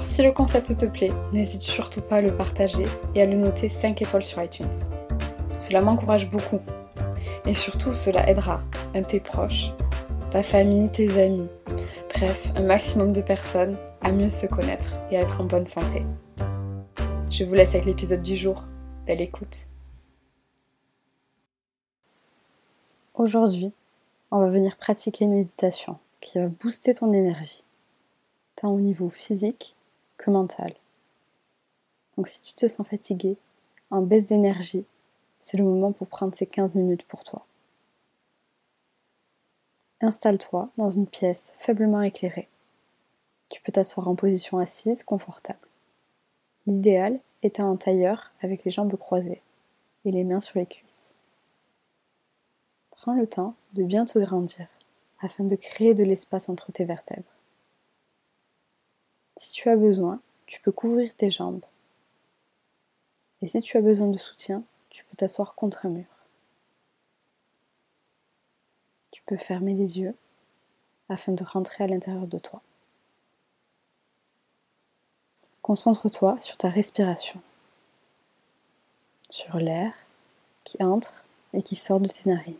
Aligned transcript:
Alors 0.00 0.10
si 0.10 0.22
le 0.22 0.32
concept 0.32 0.78
te 0.78 0.86
plaît, 0.86 1.12
n'hésite 1.34 1.60
surtout 1.60 2.00
pas 2.00 2.16
à 2.16 2.20
le 2.22 2.34
partager 2.34 2.86
et 3.14 3.20
à 3.20 3.26
le 3.26 3.36
noter 3.36 3.68
5 3.68 4.00
étoiles 4.00 4.22
sur 4.22 4.42
iTunes. 4.42 4.72
Cela 5.58 5.82
m'encourage 5.82 6.30
beaucoup. 6.30 6.60
Et 7.44 7.52
surtout, 7.52 7.92
cela 7.92 8.26
aidera 8.26 8.62
tes 9.08 9.20
proches, 9.20 9.72
ta 10.30 10.42
famille, 10.42 10.90
tes 10.90 11.22
amis, 11.22 11.50
bref, 12.14 12.50
un 12.56 12.62
maximum 12.62 13.12
de 13.12 13.20
personnes 13.20 13.76
à 14.00 14.10
mieux 14.10 14.30
se 14.30 14.46
connaître 14.46 14.86
et 15.10 15.18
à 15.18 15.20
être 15.20 15.42
en 15.42 15.44
bonne 15.44 15.66
santé. 15.66 16.02
Je 17.28 17.44
vous 17.44 17.52
laisse 17.52 17.74
avec 17.74 17.84
l'épisode 17.84 18.22
du 18.22 18.36
jour. 18.36 18.64
Belle 19.04 19.20
écoute. 19.20 19.66
Aujourd'hui, 23.12 23.70
on 24.30 24.40
va 24.40 24.48
venir 24.48 24.78
pratiquer 24.78 25.26
une 25.26 25.34
méditation 25.34 25.98
qui 26.22 26.38
va 26.38 26.46
booster 26.46 26.94
ton 26.94 27.12
énergie, 27.12 27.64
tant 28.56 28.70
au 28.70 28.80
niveau 28.80 29.10
physique 29.10 29.76
que 30.20 30.30
mental. 30.30 30.74
Donc 32.16 32.28
si 32.28 32.40
tu 32.42 32.52
te 32.52 32.68
sens 32.68 32.86
fatigué, 32.86 33.36
en 33.90 34.02
baisse 34.02 34.26
d'énergie, 34.26 34.84
c'est 35.40 35.56
le 35.56 35.64
moment 35.64 35.92
pour 35.92 36.06
prendre 36.06 36.34
ces 36.34 36.46
15 36.46 36.74
minutes 36.76 37.04
pour 37.04 37.24
toi. 37.24 37.46
Installe-toi 40.02 40.68
dans 40.76 40.90
une 40.90 41.06
pièce 41.06 41.52
faiblement 41.58 42.02
éclairée. 42.02 42.48
Tu 43.48 43.60
peux 43.62 43.72
t'asseoir 43.72 44.08
en 44.08 44.14
position 44.14 44.58
assise 44.58 45.02
confortable. 45.02 45.58
L'idéal 46.66 47.18
est 47.42 47.58
en 47.58 47.76
tailleur 47.76 48.30
avec 48.42 48.64
les 48.64 48.70
jambes 48.70 48.96
croisées 48.96 49.42
et 50.04 50.12
les 50.12 50.24
mains 50.24 50.40
sur 50.40 50.58
les 50.58 50.66
cuisses. 50.66 51.08
Prends 52.90 53.14
le 53.14 53.26
temps 53.26 53.54
de 53.72 53.82
bien 53.82 54.04
te 54.04 54.18
grandir 54.18 54.68
afin 55.20 55.44
de 55.44 55.56
créer 55.56 55.94
de 55.94 56.04
l'espace 56.04 56.48
entre 56.48 56.70
tes 56.72 56.84
vertèbres. 56.84 57.39
Si 59.36 59.52
tu 59.52 59.68
as 59.68 59.76
besoin, 59.76 60.20
tu 60.46 60.60
peux 60.60 60.72
couvrir 60.72 61.14
tes 61.14 61.30
jambes. 61.30 61.64
Et 63.42 63.46
si 63.46 63.60
tu 63.60 63.76
as 63.76 63.82
besoin 63.82 64.08
de 64.08 64.18
soutien, 64.18 64.62
tu 64.90 65.04
peux 65.04 65.16
t'asseoir 65.16 65.54
contre 65.54 65.86
un 65.86 65.90
mur. 65.90 66.06
Tu 69.12 69.22
peux 69.22 69.36
fermer 69.36 69.74
les 69.74 69.98
yeux 69.98 70.14
afin 71.08 71.32
de 71.32 71.44
rentrer 71.44 71.84
à 71.84 71.86
l'intérieur 71.86 72.26
de 72.26 72.38
toi. 72.38 72.62
Concentre-toi 75.62 76.40
sur 76.40 76.56
ta 76.56 76.68
respiration, 76.68 77.40
sur 79.30 79.56
l'air 79.58 79.92
qui 80.64 80.82
entre 80.82 81.14
et 81.52 81.62
qui 81.62 81.76
sort 81.76 82.00
de 82.00 82.08
tes 82.08 82.28
narines. 82.28 82.56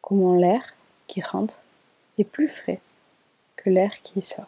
Comment 0.00 0.34
l'air 0.34 0.74
qui 1.06 1.20
rentre 1.20 1.60
est 2.18 2.24
plus 2.24 2.48
frais 2.48 2.80
l'air 3.70 4.02
qui 4.02 4.22
sort. 4.22 4.46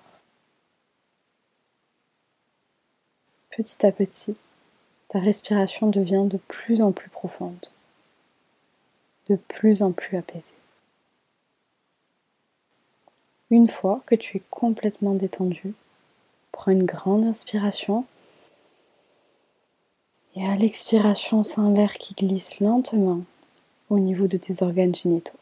Petit 3.50 3.84
à 3.86 3.92
petit, 3.92 4.36
ta 5.08 5.18
respiration 5.18 5.88
devient 5.88 6.26
de 6.26 6.36
plus 6.36 6.80
en 6.82 6.92
plus 6.92 7.08
profonde, 7.08 7.66
de 9.28 9.36
plus 9.36 9.82
en 9.82 9.92
plus 9.92 10.16
apaisée. 10.16 10.54
Une 13.50 13.68
fois 13.68 14.02
que 14.06 14.14
tu 14.14 14.36
es 14.36 14.42
complètement 14.50 15.14
détendu, 15.14 15.74
prends 16.52 16.70
une 16.70 16.84
grande 16.84 17.24
inspiration 17.24 18.04
et 20.36 20.46
à 20.46 20.54
l'expiration, 20.54 21.42
sens 21.42 21.74
l'air 21.74 21.94
qui 21.94 22.14
glisse 22.14 22.60
lentement 22.60 23.22
au 23.90 23.98
niveau 23.98 24.26
de 24.26 24.36
tes 24.36 24.62
organes 24.62 24.94
génitaux. 24.94 25.38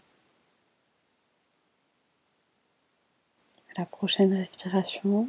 La 3.76 3.84
prochaine 3.84 4.34
respiration, 4.34 5.28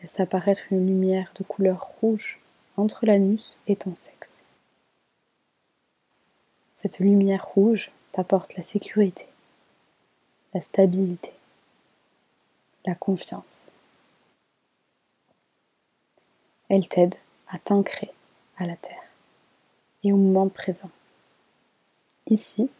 laisse 0.00 0.20
apparaître 0.20 0.64
une 0.70 0.86
lumière 0.86 1.32
de 1.36 1.44
couleur 1.44 1.92
rouge 2.00 2.38
entre 2.76 3.06
l'anus 3.06 3.58
et 3.66 3.76
ton 3.76 3.96
sexe. 3.96 4.38
Cette 6.74 6.98
lumière 6.98 7.46
rouge 7.46 7.90
t'apporte 8.12 8.54
la 8.56 8.62
sécurité, 8.62 9.26
la 10.54 10.60
stabilité, 10.60 11.32
la 12.84 12.94
confiance. 12.94 13.72
Elle 16.68 16.86
t'aide 16.86 17.16
à 17.48 17.58
t'ancrer 17.58 18.10
à 18.58 18.66
la 18.66 18.76
terre 18.76 19.02
et 20.04 20.12
au 20.12 20.16
moment 20.16 20.48
présent, 20.48 20.90
ici 22.26 22.70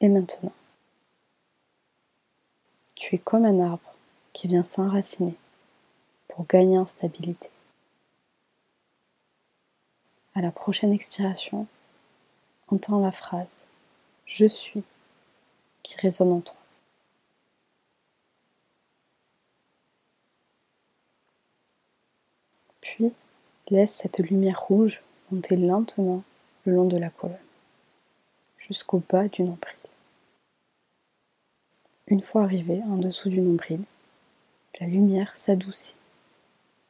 et 0.00 0.08
maintenant. 0.08 0.52
Tu 2.96 3.14
es 3.16 3.18
comme 3.18 3.44
un 3.44 3.60
arbre 3.60 3.91
qui 4.32 4.48
vient 4.48 4.62
s'enraciner 4.62 5.34
pour 6.28 6.46
gagner 6.46 6.78
en 6.78 6.86
stabilité. 6.86 7.50
À 10.34 10.40
la 10.40 10.50
prochaine 10.50 10.92
expiration, 10.92 11.66
entends 12.68 13.00
la 13.00 13.12
phrase 13.12 13.60
Je 14.26 14.46
suis 14.46 14.82
qui 15.82 15.96
résonne 15.98 16.32
en 16.32 16.40
toi. 16.40 16.56
Puis, 22.80 23.12
laisse 23.68 23.94
cette 23.94 24.18
lumière 24.18 24.60
rouge 24.60 25.02
monter 25.30 25.56
lentement 25.56 26.22
le 26.64 26.74
long 26.74 26.84
de 26.84 26.96
la 26.96 27.10
colonne, 27.10 27.36
jusqu'au 28.58 29.02
bas 29.08 29.28
du 29.28 29.42
nombril. 29.42 29.74
Une 32.06 32.22
fois 32.22 32.42
arrivé 32.42 32.82
en 32.84 32.96
dessous 32.96 33.28
du 33.28 33.40
nombril, 33.40 33.82
la 34.82 34.88
lumière 34.88 35.36
s'adoucit 35.36 35.94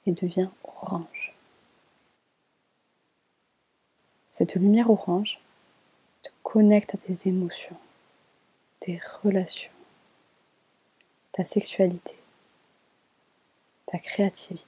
et 0.06 0.12
devient 0.12 0.48
orange. 0.64 1.34
Cette 4.30 4.54
lumière 4.54 4.88
orange 4.88 5.38
te 6.22 6.30
connecte 6.42 6.94
à 6.94 6.98
tes 6.98 7.28
émotions, 7.28 7.76
tes 8.80 8.98
relations, 9.22 9.70
ta 11.32 11.44
sexualité, 11.44 12.16
ta 13.84 13.98
créativité. 13.98 14.64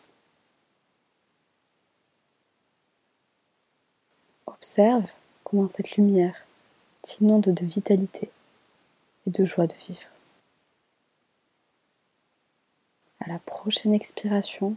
Observe 4.47 5.07
comment 5.45 5.69
cette 5.69 5.97
lumière 5.97 6.45
t'inonde 7.01 7.45
de 7.45 7.65
vitalité 7.65 8.31
et 9.27 9.31
de 9.31 9.47
joie 9.47 9.67
de 9.67 9.77
vivre. 9.87 10.14
À 13.27 13.31
la 13.31 13.39
prochaine 13.39 13.95
expiration, 13.95 14.77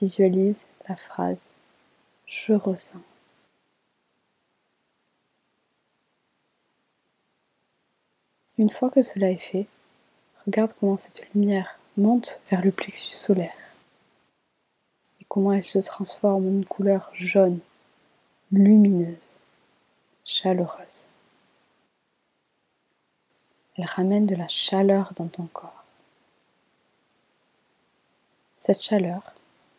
visualise 0.00 0.64
la 0.88 0.96
phrase 0.96 1.48
Je 2.26 2.52
ressens. 2.52 3.00
Une 8.58 8.70
fois 8.70 8.90
que 8.90 9.02
cela 9.02 9.30
est 9.30 9.36
fait, 9.36 9.66
regarde 10.46 10.72
comment 10.80 10.96
cette 10.96 11.32
lumière 11.32 11.78
monte 11.96 12.40
vers 12.50 12.64
le 12.64 12.72
plexus 12.72 13.12
solaire 13.12 13.54
et 15.20 15.24
comment 15.28 15.52
elle 15.52 15.62
se 15.62 15.78
transforme 15.78 16.44
en 16.44 16.50
une 16.50 16.64
couleur 16.64 17.08
jaune, 17.14 17.60
lumineuse, 18.50 19.28
chaleureuse. 20.24 21.04
Elle 23.76 23.84
ramène 23.84 24.26
de 24.26 24.34
la 24.34 24.48
chaleur 24.48 25.12
dans 25.14 25.28
ton 25.28 25.46
corps. 25.52 25.75
Cette 28.66 28.82
chaleur 28.82 29.22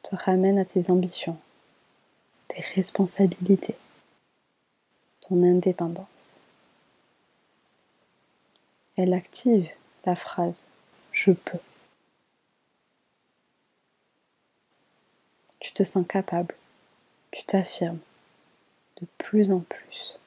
te 0.02 0.16
ramène 0.16 0.58
à 0.58 0.64
tes 0.64 0.92
ambitions, 0.92 1.38
tes 2.48 2.62
responsabilités, 2.74 3.76
ton 5.20 5.44
indépendance. 5.44 6.38
Elle 8.96 9.14
active 9.14 9.70
la 10.06 10.16
phrase 10.16 10.68
je 11.12 11.34
peux. 11.34 11.60
Tu 15.60 15.74
te 15.74 15.84
sens 15.84 16.08
capable, 16.08 16.56
tu 17.32 17.44
t'affirmes 17.44 18.00
de 19.02 19.08
plus 19.18 19.52
en 19.52 19.60
plus 19.60 20.18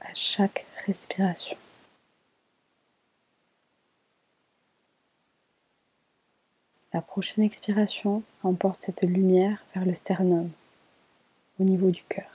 à 0.00 0.12
chaque 0.16 0.66
respiration. 0.84 1.56
La 6.92 7.00
prochaine 7.00 7.44
expiration 7.44 8.24
emporte 8.42 8.82
cette 8.82 9.02
lumière 9.02 9.64
vers 9.74 9.84
le 9.84 9.94
sternum, 9.94 10.50
au 11.60 11.62
niveau 11.62 11.90
du 11.92 12.02
cœur. 12.02 12.28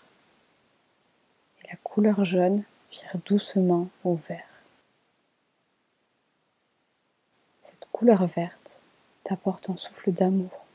Et 1.61 1.67
la 1.67 1.75
couleur 1.83 2.23
jaune 2.23 2.63
vire 2.89 3.17
doucement 3.25 3.89
au 4.05 4.15
vert. 4.15 4.47
Cette 7.61 7.85
couleur 7.91 8.25
verte 8.27 8.77
t'apporte 9.25 9.69
un 9.69 9.75
souffle 9.75 10.13
d'amour. 10.13 10.65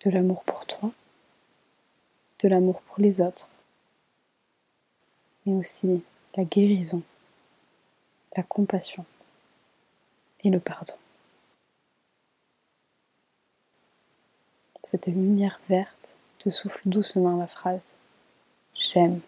De 0.00 0.08
l'amour 0.08 0.42
pour 0.44 0.64
toi, 0.64 0.92
de 2.38 2.48
l'amour 2.48 2.80
pour 2.80 2.98
les 2.98 3.20
autres, 3.20 3.50
mais 5.44 5.52
aussi 5.52 6.02
la 6.34 6.44
guérison, 6.44 7.02
la 8.36 8.42
compassion 8.42 9.04
et 10.44 10.48
le 10.48 10.60
pardon. 10.60 10.94
Cette 14.88 15.08
lumière 15.08 15.58
verte 15.68 16.14
te 16.38 16.48
souffle 16.48 16.80
doucement 16.84 17.36
la 17.38 17.48
phrase 17.48 17.90
J'aime. 18.72 19.20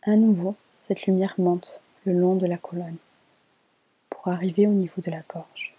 À 0.00 0.16
nouveau, 0.16 0.56
cette 0.80 1.04
lumière 1.04 1.34
monte 1.36 1.82
le 2.06 2.14
long 2.14 2.36
de 2.36 2.46
la 2.46 2.56
colonne 2.56 2.96
pour 4.08 4.28
arriver 4.28 4.66
au 4.66 4.72
niveau 4.72 5.02
de 5.02 5.10
la 5.10 5.20
gorge. 5.28 5.74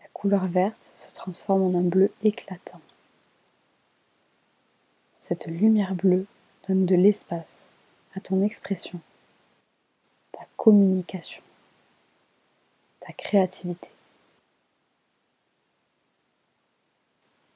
La 0.00 0.08
couleur 0.12 0.48
verte 0.48 0.92
se 0.96 1.14
transforme 1.14 1.62
en 1.62 1.78
un 1.78 1.84
bleu 1.84 2.10
éclatant. 2.24 2.80
Cette 5.14 5.46
lumière 5.46 5.94
bleue 5.94 6.26
donne 6.66 6.86
de 6.86 6.96
l'espace 6.96 7.70
à 8.16 8.20
ton 8.20 8.42
expression, 8.42 8.98
ta 10.32 10.44
communication 10.56 11.40
ta 13.04 13.12
créativité. 13.12 13.90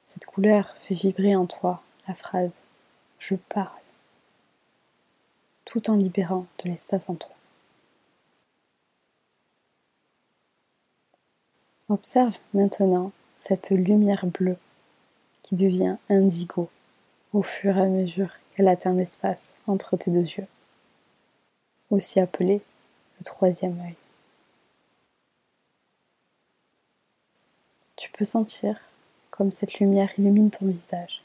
Cette 0.03 0.27
couleur 0.27 0.75
fait 0.77 0.93
vibrer 0.93 1.35
en 1.35 1.47
toi 1.47 1.81
la 2.07 2.13
phrase 2.13 2.59
Je 3.17 3.35
parle, 3.35 3.81
tout 5.65 5.89
en 5.89 5.95
libérant 5.95 6.45
de 6.63 6.69
l'espace 6.69 7.09
en 7.09 7.15
toi. 7.15 7.31
Observe 11.89 12.35
maintenant 12.53 13.11
cette 13.35 13.71
lumière 13.71 14.27
bleue 14.27 14.57
qui 15.41 15.55
devient 15.55 15.97
indigo 16.09 16.69
au 17.33 17.41
fur 17.41 17.75
et 17.75 17.81
à 17.81 17.87
mesure 17.87 18.29
qu'elle 18.51 18.67
atteint 18.67 18.93
l'espace 18.93 19.55
entre 19.65 19.97
tes 19.97 20.11
deux 20.11 20.25
yeux, 20.25 20.47
aussi 21.89 22.19
appelé 22.19 22.61
le 23.17 23.25
troisième 23.25 23.79
œil. 23.79 23.95
Tu 27.99 28.09
peux 28.11 28.23
sentir 28.23 28.79
comme 29.29 29.51
cette 29.51 29.81
lumière 29.81 30.17
illumine 30.17 30.49
ton 30.49 30.67
visage, 30.67 31.21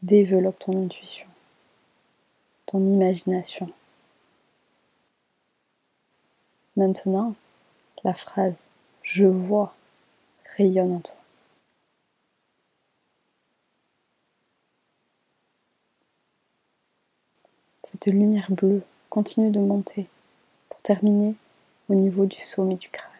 développe 0.00 0.60
ton 0.60 0.84
intuition, 0.84 1.26
ton 2.66 2.86
imagination. 2.86 3.68
Maintenant, 6.76 7.34
la 8.04 8.14
phrase 8.14 8.62
je 9.02 9.26
vois 9.26 9.74
rayonne 10.56 10.92
en 10.92 11.00
toi. 11.00 11.16
Cette 17.82 18.06
lumière 18.06 18.52
bleue 18.52 18.82
continue 19.10 19.50
de 19.50 19.58
monter 19.58 20.06
pour 20.68 20.80
terminer 20.80 21.34
au 21.88 21.94
niveau 21.94 22.24
du 22.24 22.38
sommet 22.38 22.76
du 22.76 22.88
crâne 22.88 23.17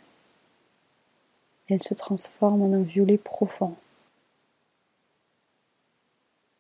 elle 1.68 1.82
se 1.82 1.94
transforme 1.94 2.62
en 2.62 2.72
un 2.72 2.82
violet 2.82 3.18
profond. 3.18 3.76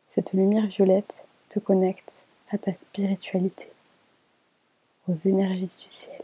Cette 0.06 0.32
lumière 0.32 0.66
violette 0.66 1.24
te 1.48 1.58
connecte 1.58 2.24
à 2.50 2.58
ta 2.58 2.74
spiritualité, 2.74 3.70
aux 5.06 5.14
énergies 5.14 5.66
du 5.66 5.88
ciel. 5.88 6.22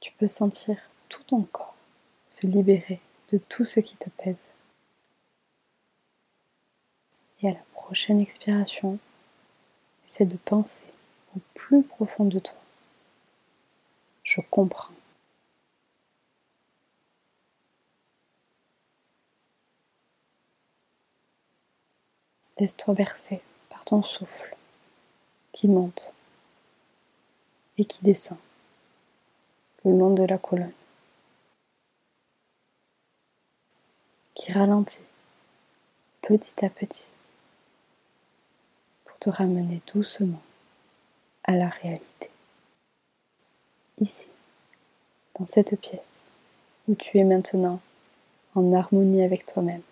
Tu 0.00 0.12
peux 0.12 0.28
sentir 0.28 0.76
tout 1.08 1.22
ton 1.24 1.42
corps 1.42 1.74
se 2.30 2.46
libérer 2.46 3.00
de 3.32 3.38
tout 3.38 3.64
ce 3.64 3.80
qui 3.80 3.96
te 3.96 4.10
pèse. 4.10 4.48
Et 7.42 7.48
à 7.48 7.52
la 7.52 7.64
prochaine 7.72 8.20
expiration, 8.20 8.98
essaie 10.06 10.26
de 10.26 10.36
penser 10.36 10.86
au 11.36 11.40
plus 11.54 11.82
profond 11.82 12.24
de 12.24 12.38
toi. 12.38 12.56
Je 14.24 14.40
comprends. 14.50 14.97
Laisse-toi 22.58 22.94
bercer 22.94 23.40
par 23.68 23.84
ton 23.84 24.02
souffle 24.02 24.56
qui 25.52 25.68
monte 25.68 26.12
et 27.76 27.84
qui 27.84 28.02
descend 28.02 28.38
le 29.84 29.92
long 29.96 30.12
de 30.12 30.24
la 30.24 30.38
colonne, 30.38 30.72
qui 34.34 34.52
ralentit 34.52 35.04
petit 36.22 36.64
à 36.64 36.68
petit 36.68 37.10
pour 39.04 39.16
te 39.18 39.30
ramener 39.30 39.80
doucement 39.94 40.42
à 41.44 41.52
la 41.52 41.68
réalité. 41.68 42.30
Ici, 44.00 44.26
dans 45.38 45.46
cette 45.46 45.80
pièce 45.80 46.30
où 46.88 46.94
tu 46.94 47.18
es 47.18 47.24
maintenant 47.24 47.80
en 48.54 48.72
harmonie 48.72 49.22
avec 49.22 49.46
toi-même. 49.46 49.82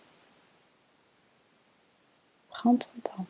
Prends 2.59 2.77
ton 2.77 2.89
temps. 3.05 3.27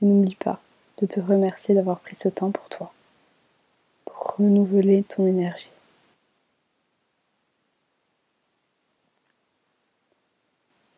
Et 0.00 0.06
n'oublie 0.06 0.36
pas 0.36 0.60
de 0.98 1.06
te 1.06 1.18
remercier 1.18 1.74
d'avoir 1.74 1.98
pris 1.98 2.14
ce 2.14 2.28
temps 2.28 2.52
pour 2.52 2.68
toi, 2.68 2.92
pour 4.04 4.36
renouveler 4.36 5.02
ton 5.02 5.26
énergie. 5.26 5.72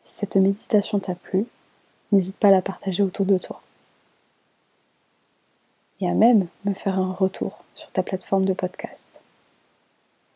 Si 0.02 0.12
cette 0.12 0.36
méditation 0.36 1.00
t'a 1.00 1.14
plu, 1.14 1.46
n'hésite 2.12 2.36
pas 2.36 2.48
à 2.48 2.50
la 2.50 2.60
partager 2.60 3.02
autour 3.02 3.24
de 3.24 3.38
toi. 3.38 3.62
Et 6.00 6.10
à 6.10 6.12
même 6.12 6.46
me 6.66 6.74
faire 6.74 6.98
un 6.98 7.12
retour 7.14 7.64
sur 7.74 7.90
ta 7.90 8.02
plateforme 8.02 8.44
de 8.44 8.52
podcast 8.52 9.08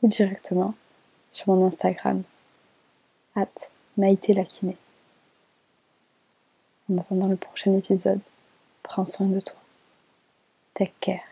ou 0.03 0.09
directement 0.09 0.75
sur 1.31 1.49
mon 1.49 1.67
Instagram, 1.67 2.23
at 3.37 3.49
Maïté 3.99 4.33
en 6.91 6.99
attendant 6.99 7.29
le 7.29 7.37
prochain 7.37 7.77
épisode, 7.77 8.21
prends 8.83 9.05
soin 9.05 9.27
de 9.27 9.41
toi. 9.41 9.57
Take 10.75 10.95
care. 11.01 11.28